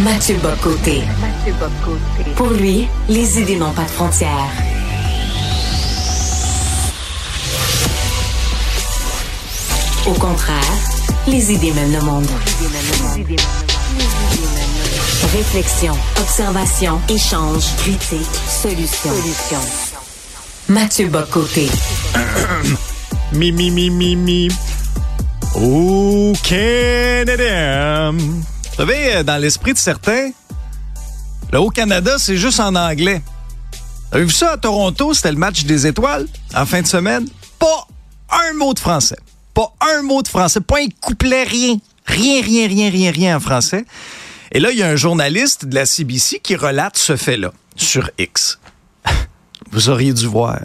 [0.00, 1.02] Mathieu Bocoté.
[2.36, 4.50] Pour lui, les idées n'ont pas de frontières.
[10.06, 10.60] Au contraire,
[11.28, 12.26] les idées mènent le monde.
[15.32, 19.60] Réflexion, observation, échange, critique, solution.
[20.68, 21.68] Mathieu Bocoté.
[23.32, 24.48] Mi, mi, mi.
[25.54, 28.12] Au Canada.
[28.82, 30.32] Vous savez, dans l'esprit de certains,
[31.52, 33.22] le Haut-Canada, c'est juste en anglais.
[34.10, 35.14] Avez-vous vu ça à Toronto?
[35.14, 37.24] C'était le match des étoiles en fin de semaine.
[37.60, 37.86] Pas
[38.28, 39.18] un mot de français.
[39.54, 40.60] Pas un mot de français.
[40.60, 41.76] Pas un couplet, rien.
[42.06, 43.84] Rien, rien, rien, rien, rien en français.
[44.50, 48.10] Et là, il y a un journaliste de la CBC qui relate ce fait-là sur
[48.18, 48.58] X.
[49.70, 50.58] Vous auriez dû voir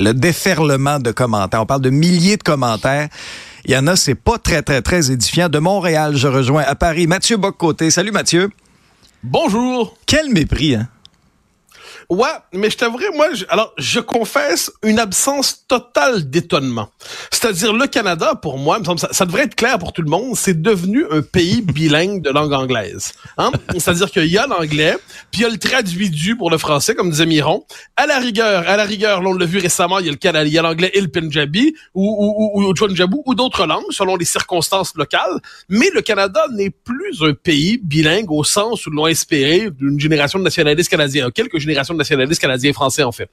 [0.00, 1.62] le déferlement de commentaires.
[1.62, 3.08] On parle de milliers de commentaires.
[3.68, 5.48] Il y en a, c'est pas très, très, très édifiant.
[5.48, 7.90] De Montréal, je rejoins à Paris Mathieu Boccoté.
[7.90, 8.48] Salut Mathieu.
[9.24, 9.96] Bonjour.
[10.06, 10.88] Quel mépris, hein?
[12.08, 16.88] Ouais, mais je t'avouerai, moi, je, alors, je confesse une absence totale d'étonnement.
[17.32, 18.78] C'est-à-dire, le Canada, pour moi,
[19.10, 22.52] ça, devrait être clair pour tout le monde, c'est devenu un pays bilingue de langue
[22.52, 23.12] anglaise.
[23.38, 23.50] Hein?
[23.72, 24.96] C'est-à-dire qu'il y a l'anglais,
[25.32, 27.64] puis il y a le traduit du pour le français, comme disait Miron.
[27.96, 30.46] À la rigueur, à la rigueur, l'on l'a vu récemment, il y a le Canada,
[30.46, 34.16] il y a l'anglais et le Punjabi, ou, ou, ou, ou ou d'autres langues, selon
[34.16, 35.40] les circonstances locales.
[35.68, 40.38] Mais le Canada n'est plus un pays bilingue au sens où l'on espéré d'une génération
[40.38, 43.30] de nationalistes canadiens, quelques générations nationaliste canadien français, en fait.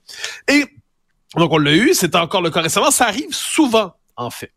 [0.48, 0.66] Et
[1.36, 2.92] donc, on l'a eu, c'est encore le cas récemment.
[2.92, 4.52] Ça arrive souvent, en fait.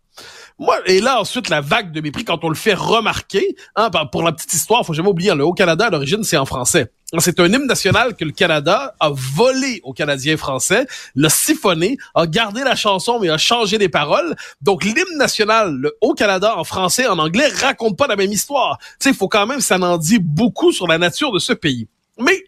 [0.58, 4.22] Moi, et là, ensuite, la vague de mépris, quand on le fait remarquer, hein, pour
[4.22, 6.90] la petite histoire, faut jamais oublier, le Haut-Canada, à l'origine, c'est en français.
[7.18, 12.26] C'est un hymne national que le Canada a volé aux Canadiens français, l'a siphonné, a
[12.26, 14.34] gardé la chanson, mais a changé les paroles.
[14.62, 18.78] Donc, l'hymne national, le Haut-Canada, en français, en anglais, raconte pas la même histoire.
[18.98, 21.86] Tu sais, faut quand même, ça en dit beaucoup sur la nature de ce pays.
[22.18, 22.44] Mais,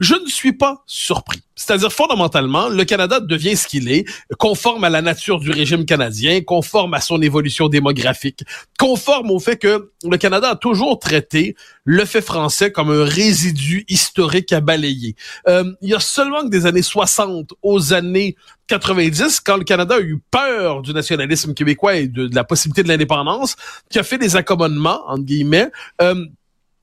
[0.00, 1.42] je ne suis pas surpris.
[1.54, 4.06] C'est-à-dire, fondamentalement, le Canada devient ce qu'il est,
[4.38, 8.44] conforme à la nature du régime canadien, conforme à son évolution démographique,
[8.78, 13.84] conforme au fait que le Canada a toujours traité le fait français comme un résidu
[13.88, 15.16] historique à balayer.
[15.48, 18.36] Euh, il y a seulement que des années 60 aux années
[18.68, 22.88] 90, quand le Canada a eu peur du nationalisme québécois et de, la possibilité de
[22.88, 23.56] l'indépendance,
[23.90, 26.24] qui a fait des accommodements, entre guillemets, euh,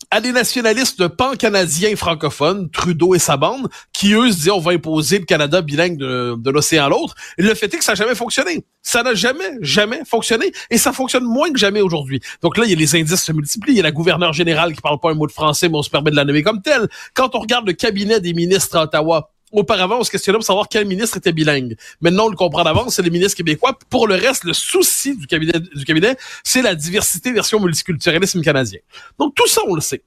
[0.09, 4.71] à des nationalistes pan-canadiens francophones, Trudeau et sa bande, qui eux se disaient on va
[4.71, 7.15] imposer le Canada bilingue de, de l'océan à l'autre.
[7.37, 8.65] Le fait est que ça n'a jamais fonctionné.
[8.81, 10.51] Ça n'a jamais, jamais fonctionné.
[10.69, 12.21] Et ça fonctionne moins que jamais aujourd'hui.
[12.41, 13.73] Donc là, il y a les indices se multiplient.
[13.73, 15.83] Il y a la gouverneure générale qui parle pas un mot de français, mais on
[15.83, 16.87] se permet de la nommer comme telle.
[17.13, 20.67] Quand on regarde le cabinet des ministres à Ottawa, Auparavant, on se questionnait pour savoir
[20.69, 21.77] quel ministre était bilingue.
[22.01, 23.77] Maintenant, on le comprend d'avance, c'est les ministres québécois.
[23.89, 28.79] Pour le reste, le souci du cabinet, du cabinet, c'est la diversité version multiculturalisme canadien.
[29.19, 30.03] Donc, tout ça, on le sait.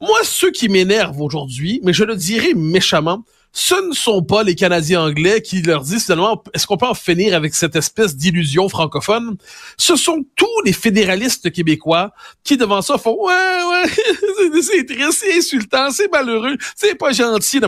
[0.00, 4.54] Moi, ceux qui m'énervent aujourd'hui, mais je le dirais méchamment, ce ne sont pas les
[4.54, 8.68] Canadiens anglais qui leur disent finalement, est-ce qu'on peut en finir avec cette espèce d'illusion
[8.68, 9.36] francophone?
[9.76, 12.12] Ce sont tous les fédéralistes québécois
[12.44, 17.60] qui, devant ça, font, ouais, ouais, c'est triste, c'est insultant, c'est malheureux, c'est pas gentil.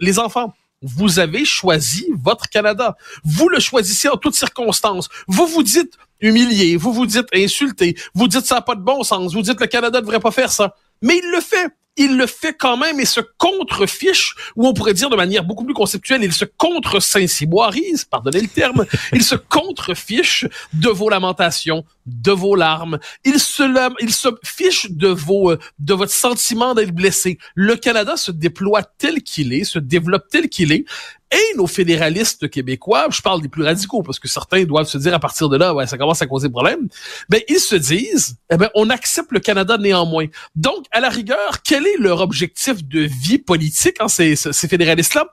[0.00, 2.96] Les enfants, vous avez choisi votre Canada.
[3.24, 5.08] Vous le choisissez en toutes circonstances.
[5.26, 9.02] Vous vous dites humilié, vous vous dites insulté, vous dites ça n'a pas de bon
[9.02, 10.74] sens, vous dites le Canada ne devrait pas faire ça.
[11.02, 14.94] Mais il le fait il le fait quand même et se contrefiche, ou on pourrait
[14.94, 20.46] dire de manière beaucoup plus conceptuelle, il se contre-saint-ciboirise, pardonnez le terme, il se contrefiche
[20.72, 23.62] de vos lamentations, de vos larmes, il se,
[24.00, 27.38] il se fiche de vos, euh, de votre sentiment d'être blessé.
[27.54, 30.84] Le Canada se déploie tel qu'il est, se développe tel qu'il est,
[31.32, 35.14] et nos fédéralistes québécois, je parle des plus radicaux parce que certains doivent se dire
[35.14, 36.88] à partir de là, ouais, ça commence à causer problème.
[37.28, 40.26] Ben ils se disent, eh ben on accepte le Canada néanmoins.
[40.54, 45.26] Donc à la rigueur, quel est leur objectif de vie politique, hein, ces, ces fédéralistes-là?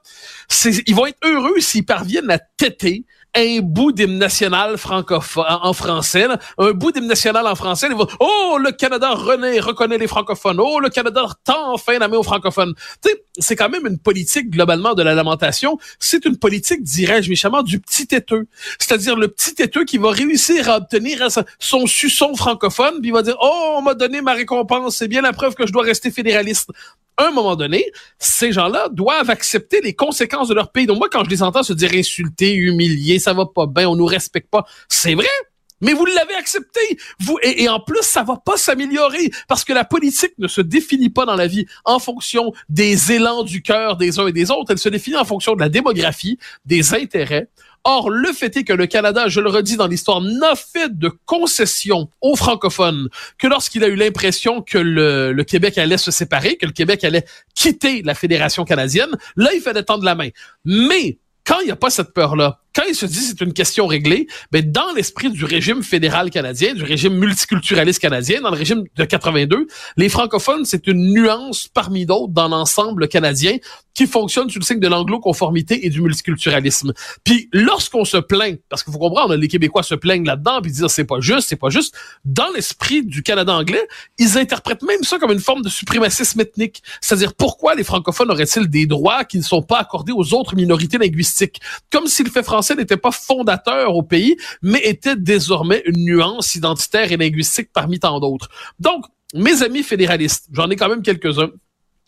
[0.87, 6.27] Ils vont être heureux s'ils parviennent à têter un bout d'hymne national francophone en français,
[6.57, 7.87] un bout d'hymne national en français.
[7.89, 10.59] Ils vont, oh, le Canada reconnaît les francophones.
[10.59, 12.73] Oh, le Canada tend enfin la main aux francophones.
[13.39, 15.77] C'est quand même une politique globalement de la lamentation.
[15.99, 18.45] C'est une politique, dirais-je méchamment, du petit têteux.
[18.79, 21.27] C'est-à-dire le petit têteux qui va réussir à obtenir
[21.59, 24.97] son suçon francophone, puis il va dire, oh, on m'a donné ma récompense.
[24.97, 26.69] C'est bien la preuve que je dois rester fédéraliste
[27.17, 30.85] un moment donné, ces gens-là doivent accepter les conséquences de leur pays.
[30.85, 33.95] Donc moi, quand je les entends se dire insultés, humiliés, ça va pas bien, on
[33.95, 35.27] nous respecte pas, c'est vrai.
[35.83, 36.79] Mais vous l'avez accepté.
[37.19, 41.09] Vous et, en plus, ça va pas s'améliorer parce que la politique ne se définit
[41.09, 44.71] pas dans la vie en fonction des élans du cœur des uns et des autres.
[44.71, 47.49] Elle se définit en fonction de la démographie, des intérêts.
[47.85, 51.11] Or, le fait est que le Canada, je le redis dans l'histoire, n'a fait de
[51.25, 56.55] concessions aux francophones que lorsqu'il a eu l'impression que le, le, Québec allait se séparer,
[56.55, 57.25] que le Québec allait
[57.55, 59.09] quitter la Fédération canadienne.
[59.35, 60.29] Là, il fallait tendre la main.
[60.63, 63.87] Mais quand il n'y a pas cette peur-là, quand il se dit c'est une question
[63.87, 68.83] réglée, ben dans l'esprit du régime fédéral canadien, du régime multiculturaliste canadien, dans le régime
[68.95, 69.67] de 82,
[69.97, 73.57] les francophones, c'est une nuance parmi d'autres dans l'ensemble canadien
[73.93, 76.93] qui fonctionne sous le signe de l'anglo-conformité et du multiculturalisme.
[77.23, 80.87] Puis lorsqu'on se plaint, parce qu'il faut comprendre, les Québécois se plaignent là-dedans, puis disent
[80.87, 83.87] c'est pas juste, c'est pas juste, dans l'esprit du Canada anglais,
[84.17, 86.81] ils interprètent même ça comme une forme de suprémacisme ethnique.
[87.01, 90.97] C'est-à-dire pourquoi les francophones auraient-ils des droits qui ne sont pas accordés aux autres minorités
[90.97, 91.61] linguistiques,
[91.91, 96.55] comme si le fait français n'était pas fondateur au pays, mais était désormais une nuance
[96.55, 98.49] identitaire et linguistique parmi tant d'autres.
[98.79, 101.51] Donc, mes amis fédéralistes, j'en ai quand même quelques-uns.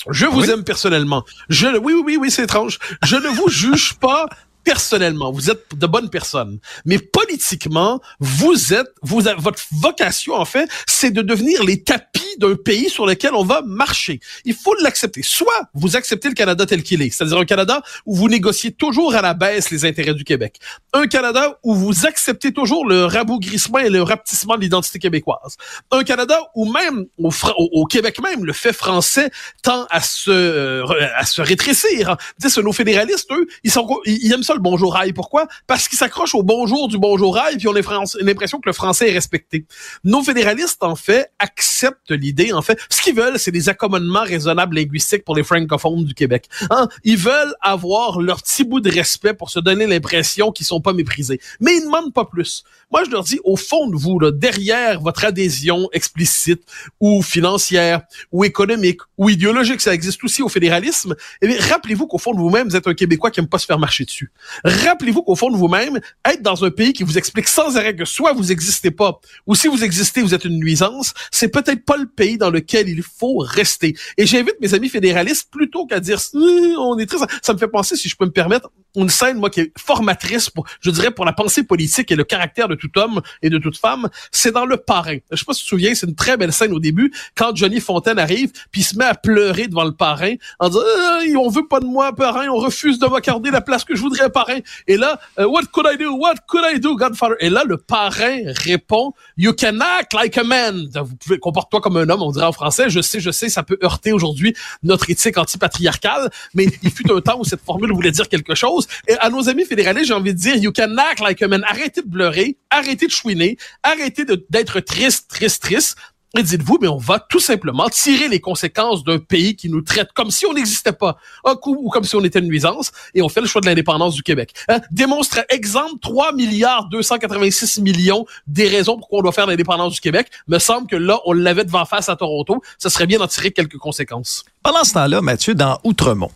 [0.10, 1.24] Je vous aime personnellement.
[1.50, 2.80] Je, oui, oui, oui, oui, c'est étrange.
[3.04, 4.28] Je ne vous juge pas
[4.66, 10.68] personnellement, vous êtes de bonnes personnes, mais politiquement, vous êtes, vous votre vocation en fait,
[10.88, 14.20] c'est de devenir les tapis d'un pays sur lequel on va marcher.
[14.44, 15.22] Il faut l'accepter.
[15.24, 19.16] Soit vous acceptez le Canada tel qu'il est, c'est-à-dire un Canada où vous négociez toujours
[19.16, 20.60] à la baisse les intérêts du Québec,
[20.94, 25.58] un Canada où vous acceptez toujours le rabougrissement et le rapetissement de l'identité québécoise,
[25.92, 29.30] un Canada où même au, Québec même le fait français
[29.62, 30.86] tend à se euh,
[31.16, 32.18] à se rétrécir.
[32.40, 35.14] C'est nos fédéralistes, eux, ils sont ils aiment ça le bonjour rail.
[35.14, 35.48] Pourquoi?
[35.68, 37.82] Parce qu'ils s'accrochent au bonjour du bonjour rail, puis on a
[38.22, 39.66] l'impression que le français est respecté.
[40.04, 42.80] Nos fédéralistes, en fait, acceptent l'idée, en fait.
[42.90, 46.48] Ce qu'ils veulent, c'est des accommodements raisonnables linguistiques pour les francophones du Québec.
[46.70, 46.88] Hein?
[47.04, 50.94] Ils veulent avoir leur petit bout de respect pour se donner l'impression qu'ils sont pas
[50.94, 51.40] méprisés.
[51.60, 52.64] Mais ils ne demandent pas plus.
[52.92, 56.64] Moi, je leur dis, au fond de vous, là, derrière votre adhésion explicite
[57.00, 62.34] ou financière ou économique ou idéologique, ça existe aussi au fédéralisme, eh rappelez-vous qu'au fond
[62.34, 64.32] de vous-même, vous êtes un Québécois qui aime pas se faire marcher dessus.
[64.64, 68.06] Rappelez-vous qu'au fond de vous-même, être dans un pays qui vous explique sans arrêt que
[68.06, 71.98] soit vous existez pas, ou si vous existez, vous êtes une nuisance, c'est peut-être pas
[71.98, 73.96] le pays dans lequel il faut rester.
[74.18, 77.68] Et j'invite mes amis fédéralistes, plutôt qu'à dire, hum, on est très, ça me fait
[77.68, 81.12] penser, si je peux me permettre, une scène, moi, qui est formatrice pour, je dirais,
[81.12, 84.52] pour la pensée politique et le caractère de tout homme et de toute femme, c'est
[84.52, 85.18] dans Le Parrain.
[85.32, 87.56] Je sais pas si tu te souviens, c'est une très belle scène au début, quand
[87.56, 91.36] Johnny Fontaine arrive, puis il se met à pleurer devant le parrain, en disant, euh,
[91.38, 94.30] on veut pas de moi, parrain, on refuse de m'accorder la place que je voudrais,
[94.30, 94.60] parrain.
[94.88, 96.16] Et là, euh, what could I do?
[96.16, 97.36] What could I do, Godfather?
[97.40, 100.90] Et là, le parrain répond, you can act like a man.
[100.94, 102.90] Vous pouvez, comporte-toi comme un homme, on dirait en français.
[102.90, 107.22] Je sais, je sais, ça peut heurter aujourd'hui notre éthique antipatriarcale, mais il fut un
[107.26, 108.85] temps où cette formule voulait dire quelque chose.
[109.08, 111.64] Et à nos amis fédéralistes, j'ai envie de dire, you can act like a man.
[111.68, 115.96] Arrêtez de pleurer, arrêtez de chouiner, arrêtez d'être triste, triste, triste.
[116.38, 120.10] Et dites-vous, mais on va tout simplement tirer les conséquences d'un pays qui nous traite
[120.14, 123.22] comme si on n'existait pas, un coup ou comme si on était une nuisance, et
[123.22, 124.54] on fait le choix de l'indépendance du Québec.
[124.68, 124.82] Hein?
[124.92, 130.28] Démonstre, exemple, 3 milliards 286 millions des raisons pour qu'on doit faire l'indépendance du Québec.
[130.48, 132.62] Me semble que là, on l'avait devant face à Toronto.
[132.80, 134.44] Ce serait bien d'en tirer quelques conséquences.
[134.62, 136.32] Pendant ce temps-là, Mathieu, dans Outremont,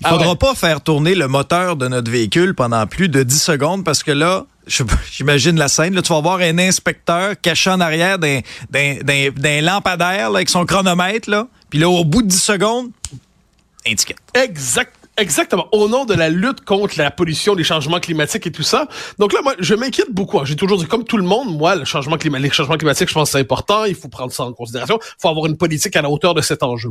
[0.00, 3.42] il ah faudra pas faire tourner le moteur de notre véhicule pendant plus de 10
[3.42, 4.46] secondes parce que là,
[5.12, 10.48] j'imagine la scène, là, tu vas voir un inspecteur caché en arrière d'un lampadaire avec
[10.48, 12.90] son chronomètre, là, puis là, au bout de 10 secondes,
[13.84, 14.18] étiquette.
[14.34, 14.94] Exact.
[15.20, 15.68] Exactement.
[15.72, 18.88] Au nom de la lutte contre la pollution, les changements climatiques et tout ça.
[19.18, 20.40] Donc là, moi, je m'inquiète beaucoup.
[20.40, 20.46] Hein.
[20.46, 23.14] J'ai toujours dit, comme tout le monde, moi, le changement climatique, les changements climatiques, je
[23.14, 23.84] pense c'est important.
[23.84, 24.98] Il faut prendre ça en considération.
[24.98, 26.88] Il faut avoir une politique à la hauteur de cet enjeu.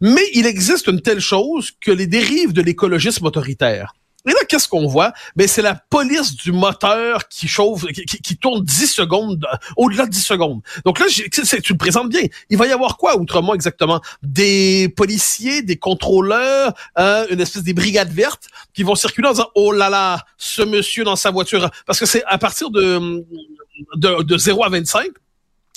[0.00, 3.92] Mais il existe une telle chose que les dérives de l'écologisme autoritaire.
[4.28, 5.12] Et là, qu'est-ce qu'on voit?
[5.36, 10.22] Ben, c'est la police du moteur qui chauffe, qui, tourne 10 secondes, au-delà de 10
[10.22, 10.60] secondes.
[10.84, 12.22] Donc là, tu le présentes bien.
[12.50, 14.02] Il va y avoir quoi, autrement, exactement?
[14.22, 19.48] Des policiers, des contrôleurs, euh, une espèce des brigades vertes qui vont circuler en disant,
[19.54, 21.70] oh là là, ce monsieur dans sa voiture.
[21.86, 23.24] Parce que c'est à partir de,
[23.96, 25.06] de, de 0 à 25,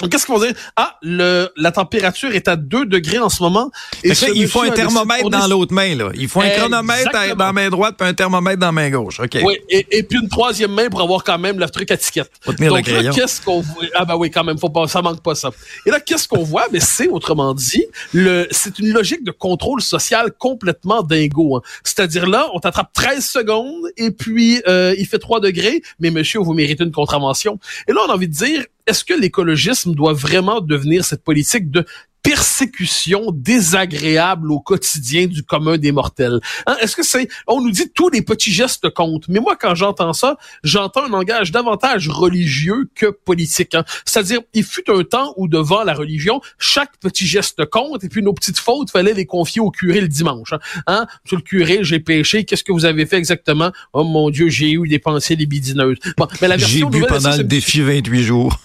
[0.10, 0.56] Qu'est-ce qu'on va dire?
[0.76, 3.72] Ah, le, la température est à 2 degrés en ce moment.
[4.04, 6.12] Et il faut un thermomètre dans l'autre main, là.
[6.16, 9.20] Il faut un chronomètre dans la main droite puis un thermomètre dans la main gauche.
[9.20, 9.38] OK.
[9.44, 12.24] Oui, et, puis une troisième main pour avoir quand même le truc à ticket.
[12.42, 13.84] Faut tenir Donc là, qu'est-ce qu'on voit?
[13.96, 15.52] Ah ben oui, quand même, faut pas, ça manque pas ça.
[15.86, 16.68] Et là, qu'est-ce qu'on voit?
[16.72, 21.58] Mais c'est, autrement dit, le, c'est une logique de contrôle social complètement dingo.
[21.58, 21.62] Hein.
[21.84, 26.40] C'est-à-dire là, on t'attrape 13 secondes et puis euh, il fait 3 degrés, mais monsieur,
[26.40, 27.60] vous méritez une contravention.
[27.88, 31.72] Et là, on a envie de dire, est-ce que l'écologisme doit vraiment devenir cette politique
[31.72, 31.86] de
[32.24, 36.40] persécution désagréable au quotidien du commun des mortels.
[36.68, 39.76] Hein, est-ce que c'est, on nous dit tous les petits gestes comptent, mais moi quand
[39.76, 43.76] j'entends ça, j'entends un langage davantage religieux que politique.
[43.76, 43.84] Hein.
[44.06, 48.22] C'est-à-dire, il fut un temps où devant la religion, chaque petit geste compte, et puis
[48.22, 50.54] nos petites fautes, fallait les confier au curé le dimanche.
[50.54, 51.08] Hein, hein?
[51.26, 53.72] Monsieur le curé, j'ai péché, qu'est-ce que vous avez fait exactement?
[53.94, 55.98] Oh mon Dieu, j'ai eu des pensées libidineuses.
[56.18, 58.60] Bon, mais la version J'ai bu pendant le défi 28 jours.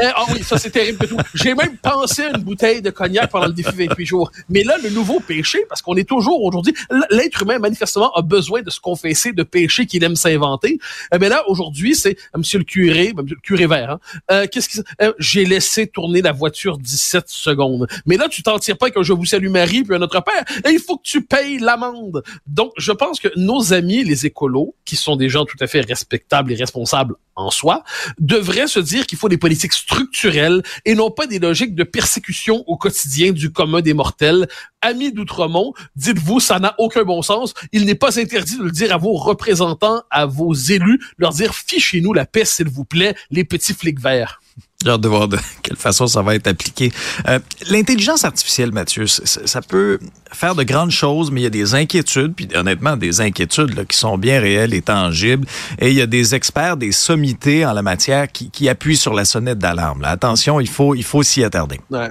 [0.00, 1.06] Ah oui, ça c'est terrible.
[1.34, 4.30] J'ai même pensé à une bouteille de cognac pendant le défi 28 jours.
[4.48, 6.74] Mais là, le nouveau péché, parce qu'on est toujours aujourd'hui,
[7.10, 10.78] l'être humain manifestement a besoin de se confesser de péché qu'il aime s'inventer.
[11.12, 13.90] Eh ben là, aujourd'hui, c'est euh, Monsieur le curé, le curé vert.
[13.90, 13.98] Hein,
[14.30, 17.86] euh, qu'est-ce qui, euh, j'ai laissé tourner la voiture 17 secondes.
[18.06, 20.44] Mais là, tu t'en tires pas que je vous salue Marie puis un autre père.
[20.66, 22.22] Et il faut que tu payes l'amende.
[22.46, 25.80] Donc, je pense que nos amis, les écolos, qui sont des gens tout à fait
[25.80, 27.82] respectables et responsables en soi,
[28.18, 32.59] devraient se dire qu'il faut des politiques structurelles et non pas des logiques de persécution
[32.66, 34.48] au quotidien du commun des mortels.
[34.82, 37.54] Amis d'Outremont, dites-vous, ça n'a aucun bon sens.
[37.72, 41.54] Il n'est pas interdit de le dire à vos représentants, à vos élus, leur dire
[41.54, 44.40] fichez-nous la paix, s'il vous plaît, les petits flics verts.
[44.82, 46.90] J'ai hâte de voir de quelle façon ça va être appliqué.
[47.28, 47.38] Euh,
[47.68, 49.98] L'intelligence artificielle, Mathieu, ça peut
[50.32, 53.84] faire de grandes choses, mais il y a des inquiétudes, puis honnêtement, des inquiétudes là,
[53.84, 55.46] qui sont bien réelles et tangibles.
[55.80, 59.12] Et il y a des experts, des sommités en la matière qui, qui appuient sur
[59.12, 60.02] la sonnette d'alarme.
[60.04, 61.78] Attention, il faut, il faut s'y attarder.
[61.90, 62.10] Ouais.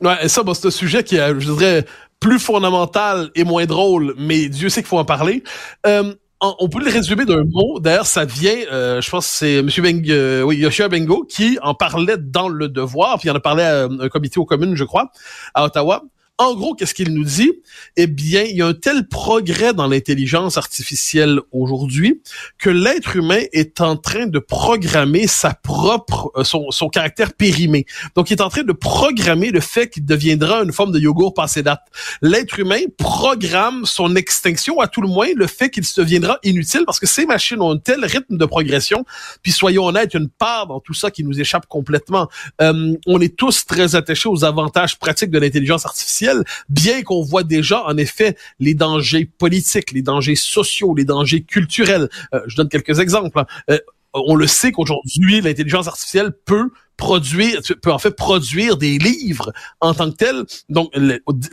[0.00, 1.84] Ouais, ça, bon, c'est un sujet qui est, je dirais,
[2.20, 5.42] plus fondamental et moins drôle, mais Dieu sait qu'il faut en parler.
[5.86, 7.80] Euh, on peut le résumer d'un mot.
[7.80, 9.68] D'ailleurs, ça vient, euh, je pense c'est M.
[9.78, 13.40] Beng, euh, oui, Yoshia Bengo qui en parlait dans Le Devoir, puis il en a
[13.40, 15.10] parlé à un comité aux communes, je crois,
[15.54, 16.04] à Ottawa.
[16.40, 17.50] En gros, qu'est-ce qu'il nous dit?
[17.96, 22.22] Eh bien, il y a un tel progrès dans l'intelligence artificielle aujourd'hui
[22.58, 27.86] que l'être humain est en train de programmer sa propre, euh, son, son, caractère périmé.
[28.14, 31.34] Donc, il est en train de programmer le fait qu'il deviendra une forme de yogourt
[31.34, 31.82] passé date.
[32.22, 36.84] L'être humain programme son extinction, à tout le moins le fait qu'il se deviendra inutile
[36.86, 39.04] parce que ces machines ont un tel rythme de progression.
[39.42, 42.28] Puis, soyons honnêtes, une part dans tout ça qui nous échappe complètement.
[42.60, 46.27] Euh, on est tous très attachés aux avantages pratiques de l'intelligence artificielle
[46.68, 52.08] bien qu'on voit déjà en effet les dangers politiques, les dangers sociaux, les dangers culturels.
[52.34, 53.38] Euh, je donne quelques exemples.
[53.38, 53.46] Hein.
[53.70, 53.78] Euh,
[54.14, 59.94] on le sait qu'aujourd'hui, l'intelligence artificielle peut produire, peut en fait produire des livres en
[59.94, 60.44] tant que tel.
[60.68, 60.92] Donc,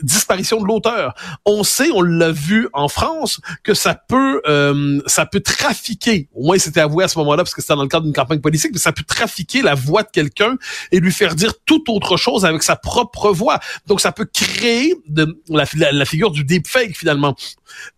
[0.02, 1.14] disparition de l'auteur.
[1.46, 6.28] On sait, on l'a vu en France, que ça peut, euh, ça peut trafiquer.
[6.34, 8.40] Au moins, c'était avoué à ce moment-là parce que c'était dans le cadre d'une campagne
[8.40, 10.56] politique, mais ça peut trafiquer la voix de quelqu'un
[10.90, 13.60] et lui faire dire toute autre chose avec sa propre voix.
[13.86, 17.36] Donc, ça peut créer de, la, la, figure du deepfake finalement.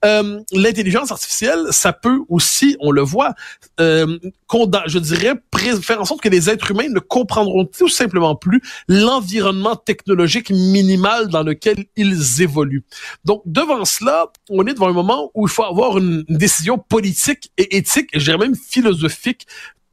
[0.04, 3.34] Euh, L'intelligence artificielle, ça peut aussi, on le voit,
[3.80, 4.18] euh,
[4.86, 5.32] je dirais,
[5.82, 7.00] faire en sorte que les êtres humains ne
[7.66, 12.84] tout simplement plus l'environnement technologique minimal dans lequel ils évoluent.
[13.24, 17.50] Donc, devant cela, on est devant un moment où il faut avoir une, décision politique
[17.58, 19.46] et éthique, et même philosophique,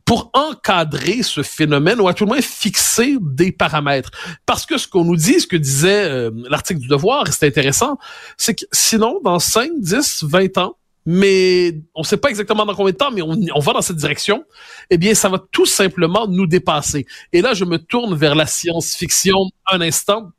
[0.05, 4.11] pour encadrer ce phénomène ou à tout le moins fixer des paramètres.
[4.45, 7.47] Parce que ce qu'on nous dit, ce que disait euh, l'article du Devoir, et c'est
[7.47, 7.97] intéressant,
[8.37, 12.73] c'est que sinon, dans 5, 10, 20 ans, mais on ne sait pas exactement dans
[12.73, 14.43] combien de temps, mais on, on, va dans cette direction,
[14.89, 17.05] eh bien, ça va tout simplement nous dépasser.
[17.31, 19.37] Et là, je me tourne vers la science-fiction
[19.71, 20.31] un instant,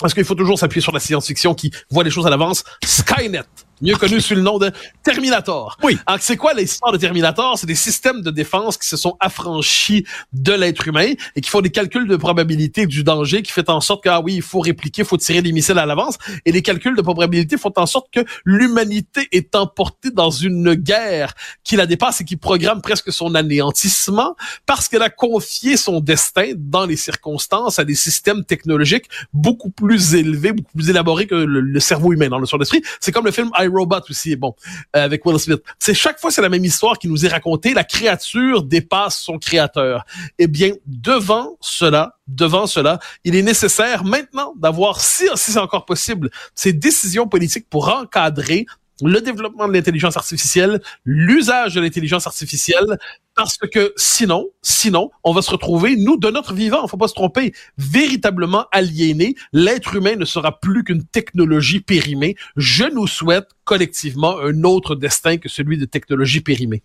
[0.00, 2.64] parce qu'il faut toujours s'appuyer sur la science-fiction qui voit les choses à l'avance.
[2.84, 3.42] Skynet
[3.80, 4.70] mieux connu sous le nom de
[5.02, 5.76] Terminator.
[5.82, 5.98] Oui.
[6.06, 7.58] Alors, c'est quoi l'histoire de Terminator?
[7.58, 11.60] C'est des systèmes de défense qui se sont affranchis de l'être humain et qui font
[11.60, 14.60] des calculs de probabilité du danger qui fait en sorte que, ah oui, il faut
[14.60, 16.18] répliquer, il faut tirer des missiles à l'avance.
[16.44, 21.34] Et les calculs de probabilité font en sorte que l'humanité est emportée dans une guerre
[21.62, 26.52] qui la dépasse et qui programme presque son anéantissement parce qu'elle a confié son destin
[26.56, 31.80] dans les circonstances à des systèmes technologiques beaucoup plus élevés, beaucoup plus élaborés que le,
[31.80, 32.82] cerveau humain dans le son d'esprit.
[33.00, 34.54] C'est comme le film Robot aussi, bon,
[34.96, 35.62] euh, avec Will Smith.
[35.78, 37.74] C'est chaque fois c'est la même histoire qui nous est racontée.
[37.74, 40.04] La créature dépasse son créateur.
[40.38, 45.84] Eh bien, devant cela, devant cela, il est nécessaire maintenant d'avoir, si, si c'est encore
[45.84, 48.66] possible, ces décisions politiques pour encadrer
[49.02, 52.98] le développement de l'intelligence artificielle, l'usage de l'intelligence artificielle,
[53.34, 57.14] parce que sinon, sinon, on va se retrouver, nous, de notre vivant, faut pas se
[57.14, 59.34] tromper, véritablement aliénés.
[59.52, 62.36] L'être humain ne sera plus qu'une technologie périmée.
[62.56, 66.82] Je nous souhaite collectivement un autre destin que celui de technologie périmée.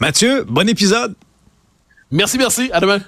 [0.00, 1.14] Mathieu, bon épisode.
[2.10, 2.70] Merci, merci.
[2.72, 3.00] À demain.